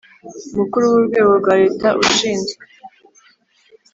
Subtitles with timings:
[0.57, 2.63] Mukuru w urwego rwa leta ushinzwe